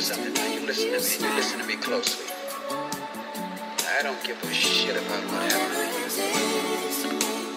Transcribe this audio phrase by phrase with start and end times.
[0.00, 0.46] something now.
[0.46, 1.28] You listen to me.
[1.28, 2.26] You listen to me closely.
[2.70, 5.92] I don't give a shit about what happened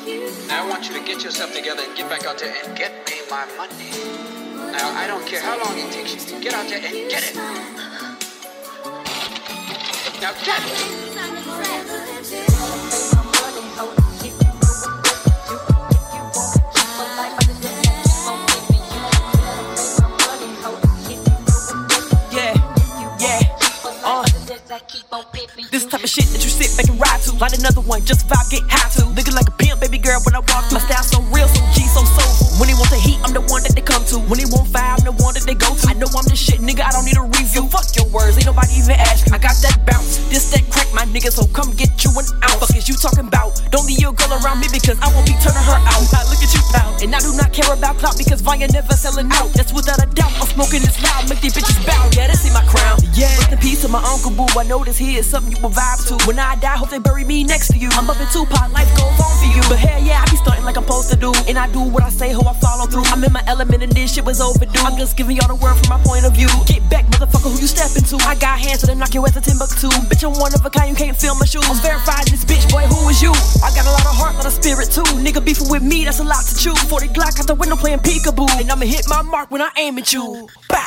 [0.07, 0.47] you.
[0.47, 2.91] Now I want you to get yourself together and get back out there and get
[3.09, 3.91] me my money.
[4.71, 6.37] Now I don't care how long it takes you.
[6.37, 7.35] To get out there and get it.
[10.21, 11.04] Now get it.
[25.71, 27.31] This type of shit that you sit back and ride to.
[27.39, 29.07] Light another one, just vibe, get high to.
[29.15, 30.75] Looking like a pimp, baby girl, when I walk through.
[30.75, 32.59] My style so real, so G, so soulful.
[32.59, 34.19] When they want the heat, I'm the one that they come to.
[34.27, 35.85] When they want fire, I'm the one that they go to.
[35.87, 37.71] I know I'm the shit, nigga, I don't need a review.
[37.71, 39.31] Fuck your words, ain't nobody even ask.
[39.31, 42.59] I got that bounce, this that crack, my nigga, so come get you an ounce.
[42.59, 43.55] Fuck is you talking about?
[43.71, 46.03] Don't leave your girl around me because I won't be turning her out.
[46.11, 48.91] I look at you now, and I do not care about clout because Vanya never
[48.91, 49.55] selling out.
[49.55, 50.35] That's without a doubt.
[50.35, 52.11] I'm smoking this loud, make these bitches bow.
[52.11, 52.99] Yeah, they see my crown.
[53.15, 54.47] Yeah, rest in peace to my uncle boo.
[54.59, 56.19] I know this here is something you will vibe to.
[56.27, 57.87] When I die, hope they bury me next to you.
[57.95, 59.63] I'm up in Tupac, life goes on for you.
[59.71, 61.31] But hell yeah, I be starting like I'm supposed to do.
[61.47, 63.07] And I do what I say, how I follow through.
[63.07, 64.83] I'm in my element and this shit was overdue.
[64.83, 66.51] I'm just giving y'all the word from my point of view.
[66.67, 68.19] Get back, motherfucker, who you stepping to?
[68.27, 69.87] I got hands so they knock your ass to Timbuktu.
[70.11, 71.63] Bitch, I'm one of a kind, you can't feel my shoes.
[71.63, 73.31] I'm verified this bitch, boy, who is you?
[73.63, 75.07] I got a lot of heart, lot of spirit too.
[75.23, 76.75] Nigga beefing with me, that's a lot to chew.
[76.75, 78.59] 40 Glock out the window playing peekaboo.
[78.59, 80.49] And I'ma hit my mark when I aim at you.
[80.67, 80.84] Bow.